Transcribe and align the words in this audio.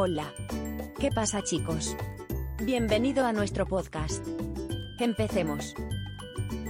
Hola. 0.00 0.32
¿Qué 1.00 1.10
pasa 1.10 1.42
chicos? 1.42 1.96
Bienvenido 2.62 3.26
a 3.26 3.32
nuestro 3.32 3.66
podcast. 3.66 4.24
Empecemos. 5.00 5.74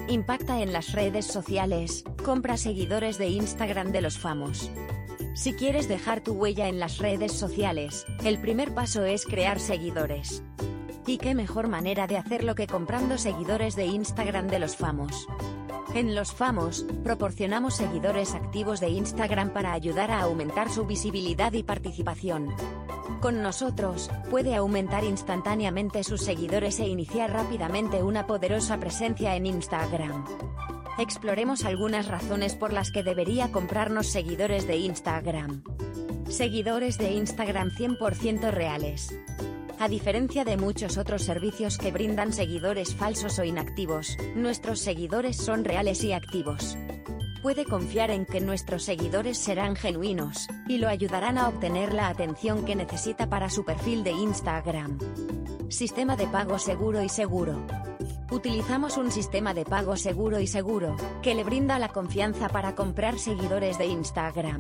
Impacta 0.09 0.63
en 0.63 0.73
las 0.73 0.93
redes 0.93 1.27
sociales, 1.27 2.05
compra 2.25 2.57
seguidores 2.57 3.19
de 3.19 3.29
Instagram 3.29 3.93
de 3.93 4.01
los 4.01 4.19
famos. 4.19 4.71
Si 5.35 5.53
quieres 5.53 5.89
dejar 5.89 6.23
tu 6.23 6.33
huella 6.33 6.69
en 6.69 6.81
las 6.81 6.97
redes 6.97 7.33
sociales, 7.33 8.07
el 8.25 8.41
primer 8.41 8.73
paso 8.73 9.05
es 9.05 9.27
crear 9.27 9.61
seguidores. 9.61 10.43
¿Y 11.07 11.19
qué 11.19 11.35
mejor 11.35 11.69
manera 11.69 12.07
de 12.07 12.17
hacerlo 12.17 12.55
que 12.55 12.67
comprando 12.67 13.19
seguidores 13.19 13.77
de 13.77 13.85
Instagram 13.85 14.47
de 14.47 14.59
los 14.59 14.75
famos? 14.75 15.29
En 15.95 16.15
Los 16.15 16.33
Famos, 16.33 16.85
proporcionamos 17.03 17.75
seguidores 17.75 18.35
activos 18.35 18.79
de 18.81 18.91
Instagram 18.91 19.53
para 19.53 19.73
ayudar 19.73 20.11
a 20.11 20.21
aumentar 20.21 20.71
su 20.71 20.85
visibilidad 20.85 21.53
y 21.55 21.63
participación. 21.63 22.55
Con 23.21 23.43
nosotros, 23.43 24.11
puede 24.31 24.55
aumentar 24.55 25.03
instantáneamente 25.03 26.05
sus 26.05 26.21
seguidores 26.21 26.79
e 26.79 26.87
iniciar 26.87 27.33
rápidamente 27.33 28.03
una 28.03 28.27
poderosa 28.27 28.79
presencia 28.79 29.35
en 29.35 29.47
Instagram. 29.47 30.25
Exploremos 30.99 31.65
algunas 31.65 32.07
razones 32.07 32.55
por 32.55 32.73
las 32.73 32.93
que 32.93 33.03
debería 33.03 33.51
comprarnos 33.51 34.09
seguidores 34.09 34.67
de 34.67 34.77
Instagram. 34.77 35.63
Seguidores 36.29 36.99
de 36.99 37.13
Instagram 37.13 37.71
100% 37.71 38.51
reales. 38.51 39.19
A 39.81 39.87
diferencia 39.87 40.45
de 40.45 40.57
muchos 40.57 40.99
otros 40.99 41.23
servicios 41.23 41.79
que 41.79 41.93
brindan 41.93 42.33
seguidores 42.33 42.97
falsos 42.97 43.39
o 43.39 43.45
inactivos, 43.45 44.17
nuestros 44.35 44.81
seguidores 44.81 45.37
son 45.37 45.65
reales 45.65 46.03
y 46.03 46.13
activos. 46.13 46.77
Puede 47.43 47.65
confiar 47.65 48.11
en 48.11 48.27
que 48.27 48.41
nuestros 48.41 48.83
seguidores 48.83 49.39
serán 49.39 49.77
genuinos, 49.77 50.49
y 50.67 50.79
lo 50.79 50.89
ayudarán 50.89 51.39
a 51.39 51.49
obtener 51.49 51.95
la 51.95 52.09
atención 52.09 52.65
que 52.65 52.75
necesita 52.75 53.29
para 53.31 53.51
su 53.51 53.65
perfil 53.65 54.03
de 54.03 54.11
Instagram. 54.11 54.99
Sistema 55.69 56.17
de 56.17 56.27
pago 56.27 56.59
seguro 56.59 57.01
y 57.05 57.09
seguro. 57.09 57.65
Utilizamos 58.33 58.97
un 58.97 59.13
sistema 59.13 59.55
de 59.55 59.65
pago 59.65 59.97
seguro 59.97 60.41
y 60.41 60.49
seguro, 60.49 60.97
que 61.23 61.37
le 61.37 61.45
brinda 61.45 61.79
la 61.79 61.91
confianza 61.91 62.49
para 62.49 62.75
comprar 62.75 63.21
seguidores 63.21 63.79
de 63.79 63.87
Instagram. 63.87 64.59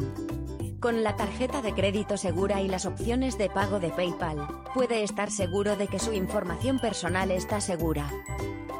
Con 0.80 1.02
la 1.02 1.16
tarjeta 1.16 1.60
de 1.60 1.74
crédito 1.74 2.16
segura 2.16 2.60
y 2.60 2.68
las 2.68 2.86
opciones 2.86 3.36
de 3.36 3.50
pago 3.50 3.80
de 3.80 3.90
PayPal, 3.90 4.46
puede 4.74 5.02
estar 5.02 5.28
seguro 5.28 5.74
de 5.74 5.88
que 5.88 5.98
su 5.98 6.12
información 6.12 6.78
personal 6.78 7.32
está 7.32 7.60
segura. 7.60 8.08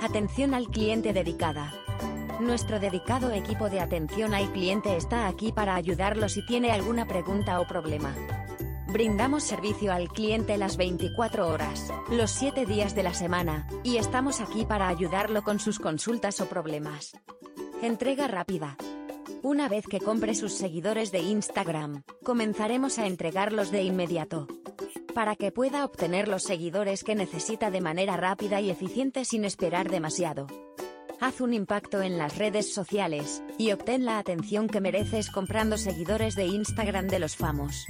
Atención 0.00 0.54
al 0.54 0.68
cliente 0.68 1.12
dedicada. 1.12 1.72
Nuestro 2.38 2.78
dedicado 2.78 3.32
equipo 3.32 3.68
de 3.68 3.80
atención 3.80 4.32
al 4.32 4.52
cliente 4.52 4.96
está 4.96 5.26
aquí 5.26 5.50
para 5.50 5.74
ayudarlo 5.74 6.28
si 6.28 6.46
tiene 6.46 6.70
alguna 6.70 7.08
pregunta 7.08 7.60
o 7.60 7.66
problema. 7.66 8.14
Brindamos 8.86 9.42
servicio 9.42 9.92
al 9.92 10.08
cliente 10.08 10.56
las 10.56 10.76
24 10.76 11.48
horas, 11.48 11.92
los 12.12 12.30
7 12.30 12.64
días 12.64 12.94
de 12.94 13.02
la 13.02 13.12
semana, 13.12 13.66
y 13.82 13.96
estamos 13.96 14.40
aquí 14.40 14.64
para 14.64 14.86
ayudarlo 14.86 15.42
con 15.42 15.58
sus 15.58 15.80
consultas 15.80 16.40
o 16.40 16.46
problemas. 16.46 17.16
Entrega 17.82 18.28
rápida. 18.28 18.76
Una 19.42 19.68
vez 19.68 19.86
que 19.86 20.00
compre 20.00 20.34
sus 20.34 20.52
seguidores 20.52 21.12
de 21.12 21.20
Instagram, 21.20 22.02
comenzaremos 22.24 22.98
a 22.98 23.06
entregarlos 23.06 23.70
de 23.70 23.82
inmediato. 23.82 24.46
Para 25.14 25.36
que 25.36 25.52
pueda 25.52 25.84
obtener 25.84 26.28
los 26.28 26.42
seguidores 26.42 27.04
que 27.04 27.14
necesita 27.14 27.70
de 27.70 27.80
manera 27.80 28.16
rápida 28.16 28.60
y 28.60 28.70
eficiente 28.70 29.24
sin 29.24 29.44
esperar 29.44 29.90
demasiado. 29.90 30.46
Haz 31.20 31.40
un 31.40 31.54
impacto 31.54 32.02
en 32.02 32.18
las 32.18 32.38
redes 32.38 32.72
sociales, 32.72 33.42
y 33.58 33.72
obtén 33.72 34.04
la 34.04 34.18
atención 34.18 34.68
que 34.68 34.80
mereces 34.80 35.30
comprando 35.30 35.76
seguidores 35.76 36.36
de 36.36 36.46
Instagram 36.46 37.08
de 37.08 37.18
los 37.18 37.36
famos. 37.36 37.86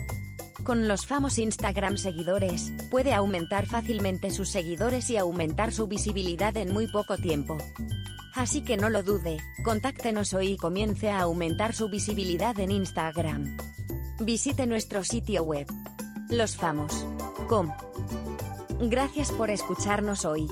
Con 0.64 0.88
los 0.88 1.06
famos 1.06 1.38
Instagram 1.38 1.96
seguidores, 1.96 2.72
puede 2.90 3.14
aumentar 3.14 3.66
fácilmente 3.66 4.30
sus 4.30 4.50
seguidores 4.50 5.08
y 5.08 5.16
aumentar 5.16 5.72
su 5.72 5.86
visibilidad 5.86 6.56
en 6.56 6.72
muy 6.72 6.86
poco 6.88 7.16
tiempo. 7.16 7.56
Así 8.38 8.62
que 8.62 8.76
no 8.76 8.88
lo 8.88 9.02
dude, 9.02 9.38
contáctenos 9.64 10.32
hoy 10.32 10.52
y 10.52 10.56
comience 10.56 11.10
a 11.10 11.22
aumentar 11.22 11.74
su 11.74 11.88
visibilidad 11.88 12.56
en 12.60 12.70
Instagram. 12.70 13.56
Visite 14.20 14.64
nuestro 14.68 15.02
sitio 15.02 15.42
web. 15.42 15.66
losfamos.com. 16.30 17.72
Gracias 18.82 19.32
por 19.32 19.50
escucharnos 19.50 20.24
hoy. 20.24 20.46